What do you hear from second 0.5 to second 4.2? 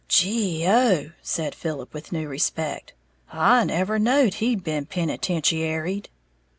oh," said Philip, with new respect, "I never